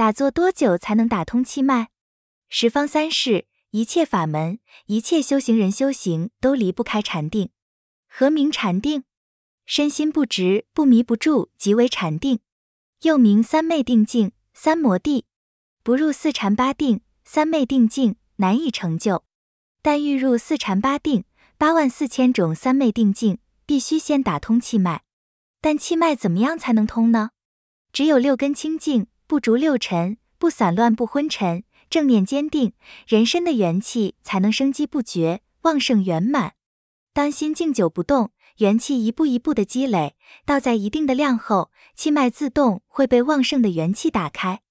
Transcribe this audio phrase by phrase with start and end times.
[0.00, 1.88] 打坐多久才能打通气脉？
[2.48, 7.50] 十方三世一切法门，一切修行人修行都离不开禅定。
[8.08, 9.02] 何名禅定？
[9.66, 12.40] 身心不直不迷不住，即为禅定。
[13.02, 15.26] 又名三昧定境、三摩地。
[15.82, 19.26] 不入四禅八定、三昧定境，难以成就。
[19.82, 21.24] 但欲入四禅八定、
[21.58, 23.36] 八万四千种三昧定境，
[23.66, 25.02] 必须先打通气脉。
[25.60, 27.32] 但气脉怎么样才能通呢？
[27.92, 32.72] 只有六根清净，不逐六尘，不散乱，不昏沉，正念坚定，
[33.06, 36.54] 人身的元气才能生机不绝，旺盛圆满。
[37.12, 44.62] 当心静久不动，元气一步一步的积累，到在一定的量后，气脉自动会被旺盛的元气打开。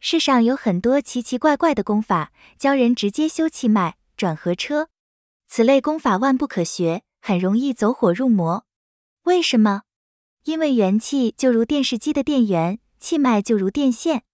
[0.00, 4.88] 世上有很多奇奇怪怪的功法，教人直接修气脉、转合车，
[5.46, 8.66] 此类功法万不可学，很容易走火入魔。
[9.22, 9.82] 为什么？
[10.42, 14.24] 因为元气就如电视机的电源，气脉就如电线，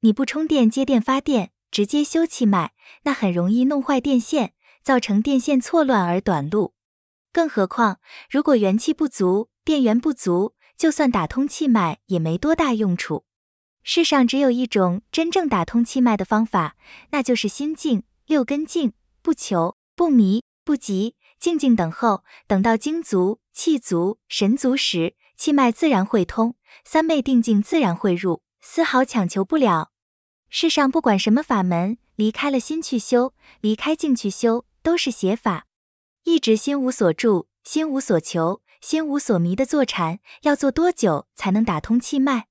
[0.00, 2.72] 你不充电接电发电，直接修气脉，
[3.04, 6.74] 那很容易弄坏电线，造成电线错乱而短路。
[7.32, 13.24] 更何况，如果元气不足，电源不足，就算打通气脉也没多大用处。
[13.82, 16.76] 世上只有一种真正打通气脉的方法，
[17.10, 29.90] 那就是心静，六根静，不求不迷不急，静静等候，等到精足、气足、神足时，气脉自然会通，三昧定境自然会入，丝毫强求不了。
[30.50, 35.66] 世上不管什么法门，离开了心去修，离开静去修，都是邪法。
[36.24, 42.48] 一直心无所住、心无所求、心无所迷的坐禅，要做多久才能打通气脉？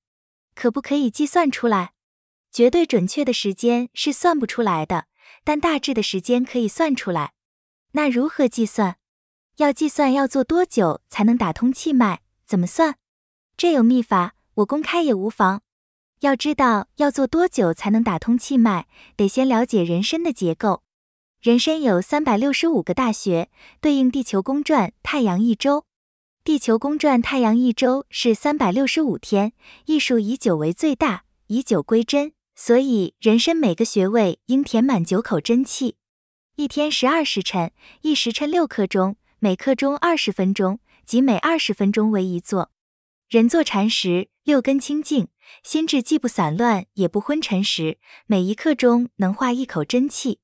[0.56, 1.94] 可不可以计算出来？
[2.52, 5.06] 绝对准确的时间是算不出来的，
[5.44, 7.34] 但大致的时间可以算出来。
[7.92, 8.98] 那如何计算？
[9.58, 12.22] 要计算要做多久才能打通气脉？
[12.50, 12.95] 怎么算？
[13.58, 15.61] 这有秘法，我公开也无妨。
[16.22, 20.81] 要知道要做多久才能打通气脉，得先了解人身的结构。
[21.39, 25.86] 人身有三百六十五个大穴，对应地球公转太阳一周。
[26.43, 29.54] 地球公转太阳一周是三百六十五天，
[29.86, 35.98] 艺术以九为最大，以九归真，所以人身每个穴位应填满九口真气。
[36.55, 37.71] 一天十二时辰，
[38.02, 42.70] 一时辰六刻钟，每刻钟二十分钟，即每二十分钟为一坐。
[43.30, 45.30] 人坐禅时，六根清净，
[45.64, 47.97] 心智既不散乱也不昏沉时，
[48.27, 50.39] 每一刻钟能化一口真气。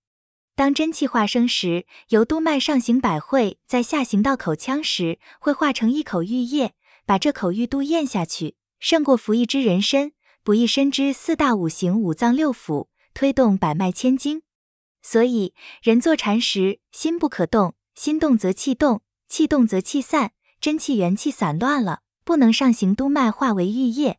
[0.56, 6.74] 当真气化生时，由督脉上行百会，在下行到口腔时，会化成一口玉液，
[7.06, 14.42] 把这口玉都咽下去，胜过服一支人参，补一身之四大五行、五脏六腑，推动百脉千经。
[15.04, 15.54] 所以，
[15.84, 20.32] 人坐禅时，心不可动，心动则气动，气动则气散，
[20.66, 24.18] 真气元气散乱了，不能上行督脉，化为玉液。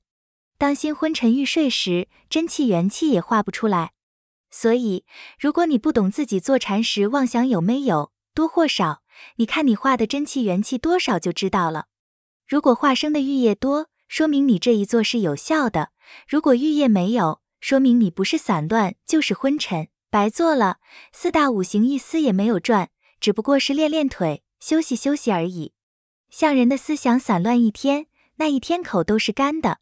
[0.56, 3.94] 当心昏沉欲睡时，真气元气也化不出来。
[4.48, 5.04] 所以，
[5.40, 9.02] 如果你不懂自己坐禅时妄想有没有多或少，
[9.38, 11.86] 你看你化的真气元气多少就知道了。
[12.46, 15.86] 如果化生的玉液多，说明你这一坐是有效的；
[16.28, 20.76] 如果玉液没有，说明你不是散乱就是昏沉，白做了。
[21.12, 25.72] 四大五行一丝也没有转，只不过是练练腿、休息休息而已。
[26.38, 29.76] 像人的思想散乱一天，那一天口都是干的；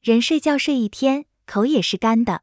[0.00, 2.40] 人睡觉睡一天，口也是干的。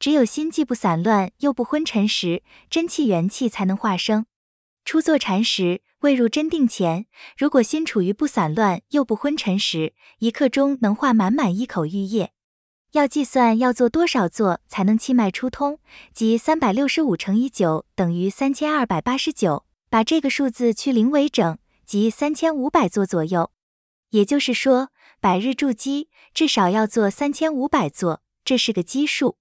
[0.00, 4.26] 只有心既不散乱又不昏沉时，真气元气才能化生。
[4.84, 7.06] 初坐禅时，未入真定前，
[7.36, 12.32] 如果心处于不散乱又不昏沉时，一刻钟能化满满一口玉液。
[12.94, 15.78] 要计算要做多少坐才能气脉出通，
[16.12, 21.56] 即三百六十五乘以九等于三千二百八十九，把这个数字去零为整，
[21.88, 23.50] 即三千五百座左右。
[24.10, 24.90] 也就是说，
[25.20, 29.38] 百日筑基至少要做三千五百座，这是个基数。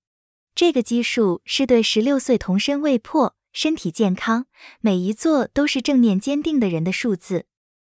[0.55, 4.47] 这个基数是对十六岁童身未破、身体健康、
[4.79, 7.47] 每一座都是正念坚定的人的数字。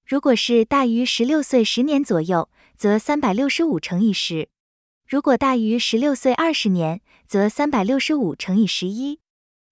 [0.04, 4.50] 如果是大于十六岁十年左右，则三百六十五乘以十；
[5.08, 9.20] 如果大于十六岁二十年，则三百六十五乘以十一；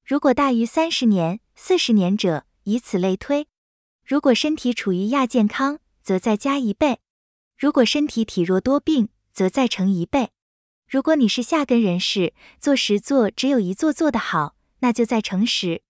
[0.05, 3.47] 如果大于三十年、四十年者，以此类推。
[4.07, 6.99] 如果身体处于亚健康，则再加一倍；
[7.57, 10.31] 如果身体体弱多病，则再乘一倍。
[10.87, 15.81] 如果你是下根人士，做十座只有一座做得好，那就再乘十。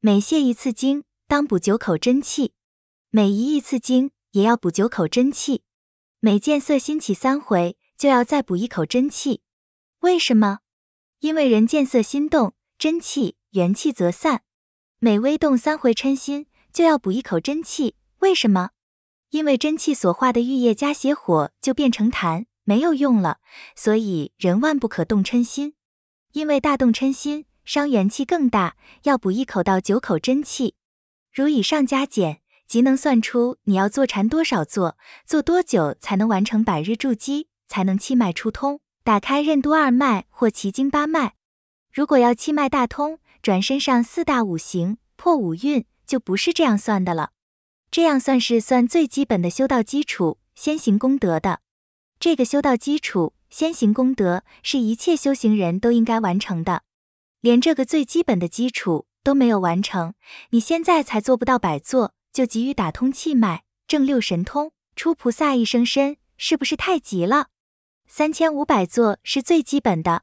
[0.00, 2.52] 每泄一次精，当补九口真气；
[3.10, 5.60] 每移一次精，也要补九口真气；
[6.20, 9.42] 每见色心起三回，就要再补一口真气。
[10.00, 10.60] 为什么？
[11.18, 14.38] 因为人见色心动，真气元气则散；
[15.00, 16.46] 每微动三回嗔心，
[16.78, 17.96] 就要补一口真气。
[18.20, 18.70] 为什么？
[19.30, 22.44] 因为真气所化的玉液加邪火，就变成痰。
[22.62, 23.38] 没有用了，
[23.74, 25.74] 所以人万不可动嗔心。
[26.34, 30.76] 因为大动嗔心，伤元气更大，要补一口到九口真气。
[31.34, 34.96] 如以上加减，即能算出你要坐禅多少坐，
[35.26, 41.34] 坐多久才能完成百日筑基，才能气脉疏通，打开任督二脉或奇经八脉。
[41.92, 47.30] 如果要气脉大通，转身上四大五行，破五运，就不是这样算的了。
[47.92, 51.60] 这样算是算最基本的修道基础，先行功德的。
[52.18, 56.82] 这个修道基础，先行功德，是一切修行人都应该完成的。
[57.40, 60.14] 连这个最基本的基础都没有完成，
[60.50, 67.50] 你现在才做不到百座，就急于打通气脉，正六神通，出菩萨一生身，是不是太急了？
[68.08, 70.22] 三千五百座是最基本的。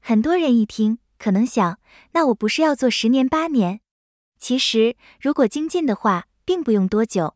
[0.00, 1.78] 很多人一听，可能想，
[2.12, 3.80] 那我不是要做十年八年？
[4.38, 7.34] 其实，如果精进的话，并不用多久。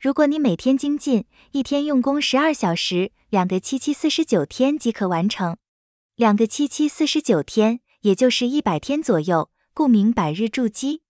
[0.00, 5.56] 如果你每天精进，一天用功十二小时，两个七七四十九天即可完成。
[6.16, 11.02] 两个七七四十九天，也就是一百天左右，故名百日筑基。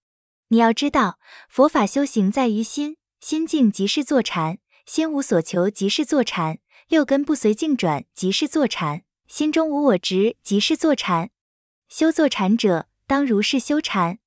[0.48, 6.58] 你要知道，佛法修行在于心，心静即是坐禅，心无所求即是坐禅，
[6.88, 11.30] 六根不随境转即是坐禅，心中无我执即是坐禅。
[11.88, 14.20] 修坐禅者，当如是修禅。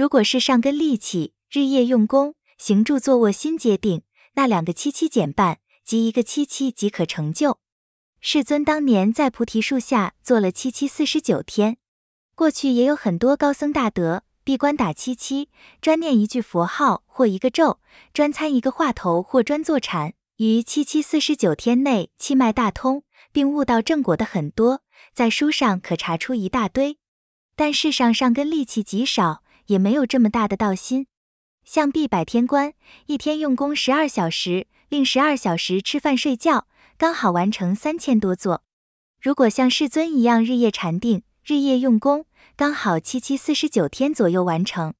[0.00, 2.34] 如果是上根利器，日夜用功。
[2.56, 4.00] 行住坐卧心皆定，
[4.32, 7.58] 那两个七七减半，即一个七七即可成就。
[8.18, 11.76] 世尊当年在菩提树下坐了七七四十九天。
[12.34, 15.50] 过去也有很多高僧大德闭关打七七，
[15.82, 17.78] 专念一句佛号或一个咒，
[18.14, 24.80] 专参一个话头或专坐禅，于七七四十九天内气脉大通，并悟到正果的很多，
[25.12, 26.96] 在书上可查出一大堆。
[27.54, 31.06] 但世上上根利器极少，也没有这么大的道心。
[31.64, 32.74] 像闭百天关，
[33.06, 36.66] 一天用功十二小时，另十二小时吃饭睡觉，
[36.98, 38.64] 刚好完成三千多座。
[39.20, 42.26] 如果像世尊一样日夜禅定，日夜用功，
[42.56, 44.94] 刚好七七四十九天左右完成。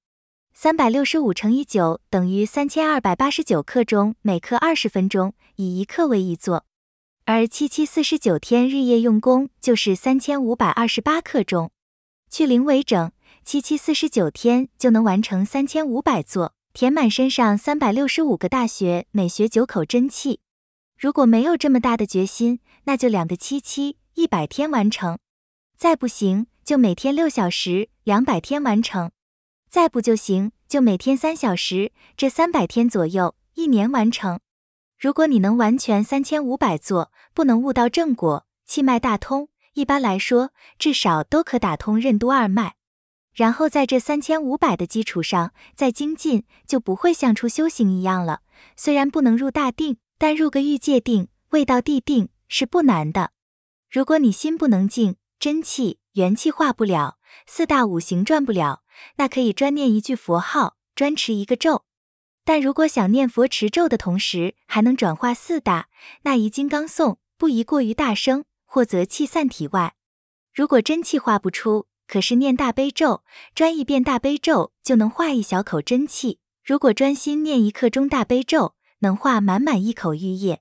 [0.54, 6.64] 三百六十五乘以九等于三千二百八十九刻钟，每刻二十分钟，以一刻为一座。
[7.24, 11.72] 而七七四十九天日夜用功就是三千五百二十八刻钟。
[12.28, 13.10] 去零为整，
[13.44, 16.54] 七七四十九天就能完成三千五百座。
[16.72, 20.38] 填满身上三百六十五个大穴，每穴九口真气。
[20.96, 25.16] 如果没有这么大的决心，那就两个七七，一百天完成；
[25.76, 29.08] 再不行，就每天六小时，两百天完成；
[29.68, 34.38] 再不就行，就每天三小时，这三百天左右，一年完成。
[34.96, 42.76] 如果你能完全三千五百座，不能悟到正果，气脉大通，一般来说，至少都可打通任督二脉。
[43.34, 48.42] 然后在这三千五百的基础上再精进，就不会像出修行一样了。
[48.76, 53.32] 虽然不能入大定，但入个欲界定、未到地定是不难的。
[53.88, 58.82] 如果你心不能静，真气、元气化不了，四大五行转不了，
[59.16, 61.84] 那可以专念一句佛号，专持一个咒。
[62.44, 65.88] 但如果想念佛持咒的同时还能转化四大，
[66.22, 69.94] 那宜金刚颂，不宜过于大声，或则气散体外。
[70.52, 73.22] 如果真气化不出，可是念大悲咒，
[73.54, 76.40] 专一遍大悲咒就能化一小口真气。
[76.64, 80.60] 如果专心念一刻钟大悲咒，能化满满一口玉液。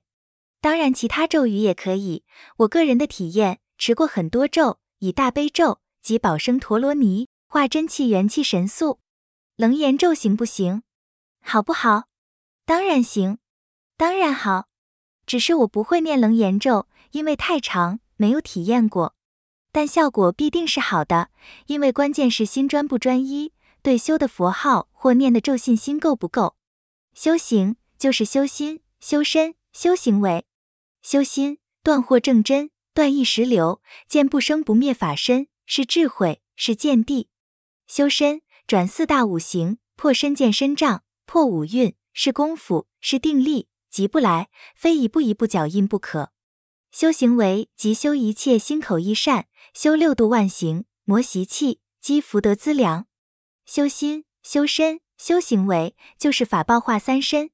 [0.60, 2.22] 当然，其他咒语也可以。
[2.58, 9.00] 我个人的体验，持过很多咒，以大悲咒及宝生陀罗尼化真气元气神速。
[9.56, 10.84] 楞严咒行不行？
[11.42, 12.04] 好不好？
[12.64, 13.38] 当然行，
[13.96, 14.68] 当然好。
[15.26, 19.16] 只是我不会念楞严咒，因为太长，没有体验过。
[19.72, 21.30] 但效果必定是好的，
[21.66, 26.56] 因为关键是心专不专一，对修的佛号或念的咒信心够不够。
[27.14, 30.44] 修行就是修心、修身、修行为。
[31.02, 37.28] 修心断惑正真，断意识流，见不生不灭法身，是智慧，是见地。
[37.86, 46.32] 修身转四大五行，破身见身障，破五蕴，是功夫，是定力，急不来，非一步一步脚印不可。
[46.90, 49.46] 修行为即修一切心口意善。
[49.72, 53.06] 修六度万行，磨习气，积福德资粮。
[53.64, 57.50] 修心、修身、修行为，就是法报化三身。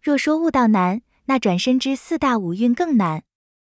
[0.00, 3.22] 若说悟道难，那转身之四大五蕴更难。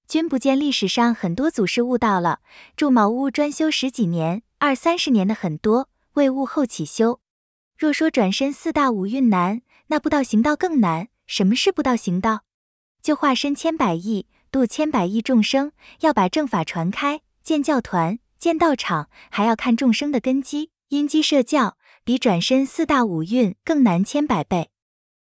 [0.08, 2.40] 君不见历史上很多祖师悟道了，
[2.76, 7.20] 住茅屋专修十几年、二三十年的很多，未悟后起修。
[7.78, 11.08] 若说转身四大五蕴难，那不道行道更难。
[11.26, 12.42] 什么是不道行道？
[13.00, 17.20] 就化身千百亿，度千百亿众生，要把正法传开。
[17.46, 24.70] 建教团、建道场，还要看众生的根基，因机设教，比转身四大五蕴更难千百倍。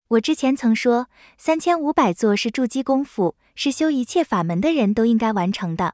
[0.08, 5.94] 我之前曾说，三千五百座是筑基功夫，是修一切法门的人都应该完成的。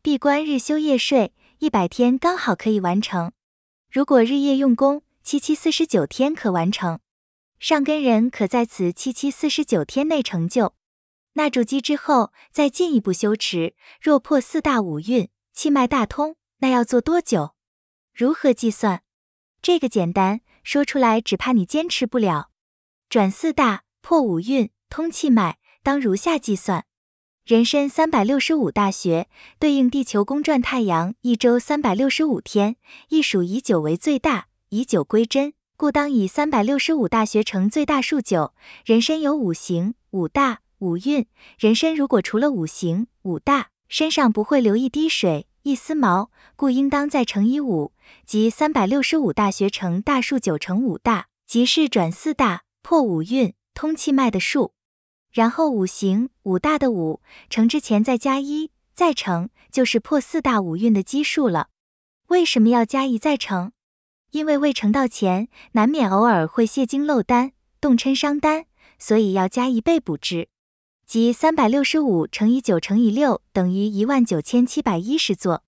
[0.00, 3.32] 闭关日修夜睡，一百天刚好可以完成。
[3.90, 7.00] 如果日夜用功，七七四十九天可完成。
[7.58, 10.76] 上根人可在此七七四十九天内成就。
[11.32, 13.74] 纳筑基之后，再进一步修持。
[14.00, 17.54] 若破四大五蕴，气脉大通，那要做多久？
[18.12, 19.02] 如何计算？
[19.62, 22.50] 这个简单，说出来只怕你坚持不了。
[23.08, 26.84] 转四大，破五蕴，通气脉，当如下计算：
[27.44, 29.28] 人身三百六十五大穴，
[29.60, 32.74] 对应地球公转太阳一周三百六十五天，
[33.10, 38.52] 一数以九为最大，以九归真，故当以三百六十五大穴乘最大数九。
[38.84, 40.62] 人身有五行、五大。
[40.80, 47.92] 五蕴人身如果除了五行五大，身上不会流一滴水一丝毛，故应当再乘以五，
[48.26, 54.72] 即三百六十五大学乘大数九乘五大，即是转四大破五蕴通气脉的数。
[55.30, 61.68] 然后五行五大的五乘之前再加一，再乘就是破四大五蕴的基数了。
[62.26, 63.70] 为什么要加一再乘？
[64.32, 68.64] 因为未成道前难免偶尔会泄精漏丹，动嗔伤丹，
[68.98, 70.48] 所以要加一倍补之。
[71.14, 75.62] 即三百六十五乘以九乘以六等于一万九千七百一十座。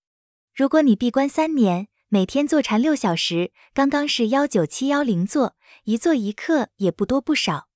[0.53, 7.69] 如果你闭关三年，每天坐禅六小时，刚刚是幺九七幺零座，一坐一刻也不多不少。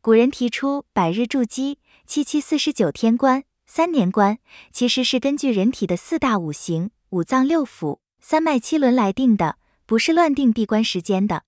[0.00, 4.38] 古人提出百日筑基、七七四十九天关、三年关，
[4.72, 11.42] 其实是根据人体的四大五行、五脏六腑、三脉七轮来定的，不是乱定闭关时间的。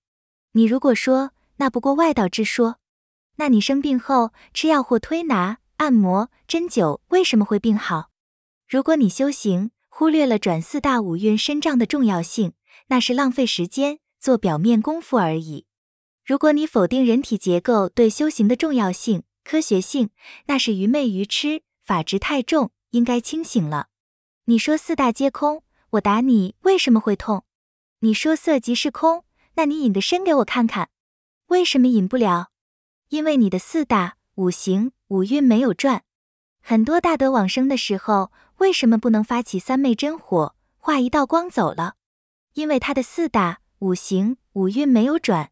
[0.51, 2.75] 你如果说那不过外道之说。
[3.37, 8.09] 那你生病后吃药或推拿、按摩、针灸，为什么会病好？
[8.67, 12.53] 如果你修行忽略了转四大五蕴身障的重要性，
[12.87, 15.65] 那是浪费时间，做表面功夫而已。
[16.25, 20.09] 如果你否定人体结构对修行的重要性、科学性，
[20.45, 23.87] 那是愚昧愚痴，法执太重，应该清醒了。
[24.45, 27.43] 你说四大皆空，我打你为什么会痛？
[27.99, 29.25] 你说色即是空，
[29.55, 30.89] 那你隐个身给我看看，
[31.47, 32.51] 为什么隐不了？
[33.09, 36.01] 因为你的四大五行五蕴没有转，
[36.59, 41.97] 很多大德往生的时候，为什么不能发起三昧真火，化一道光走了？
[42.55, 45.51] 因为他的四大五行五蕴没有转。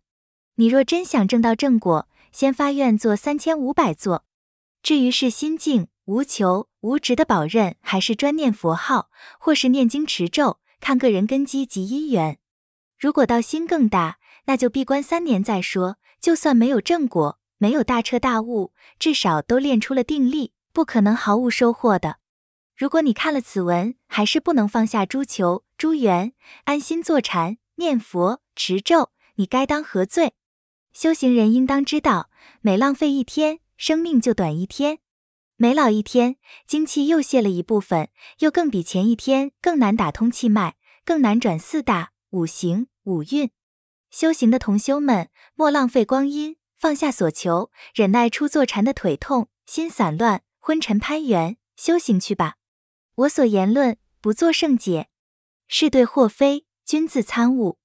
[0.56, 4.26] 你若真想证到正果，先发愿做三千五百座。
[4.82, 12.40] 至于是心静无求无执的宝刃，还是专念佛号，或是念经持咒，看个人根基及因缘。
[12.98, 15.98] 如果道心更大，那就闭关三年再说。
[16.20, 17.40] 就算没有正果。
[17.62, 22.18] 没有大彻大悟，至少都练出了定力，不可能毫无收获的。
[22.76, 30.34] 如果你看了此文，还是不能放下诸求诸缘，安心坐禅念佛持咒，你该当何罪？
[30.92, 34.96] 修行人应当知道，每浪费一天，生命就短一天；
[35.56, 43.52] 每老一天，精气又泄了一部分，又更比前一天更难打通气脉，更难转四大五行五运。
[44.10, 46.58] 修行的同修们，莫浪费光阴。
[46.82, 52.56] 放下所求，忍耐出坐禅的腿痛、心散乱、昏沉攀缘，修行去吧。
[53.14, 55.08] 我所言论不作圣解，
[55.68, 57.78] 是对或非，均自参悟。